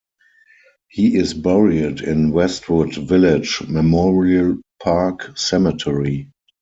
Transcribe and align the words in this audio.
He 0.89 1.15
is 1.15 1.35
buried 1.35 2.01
in 2.01 2.31
Westwood 2.31 2.95
Village 2.95 3.61
Memorial 3.69 4.57
Park 4.81 5.37
Cemetery. 5.37 6.31